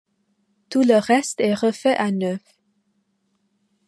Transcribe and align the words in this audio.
Tout 0.71 0.81
le 0.81 0.97
reste 0.97 1.39
est 1.41 1.53
refait 1.53 1.95
à 1.95 2.09
neuf. 2.09 2.41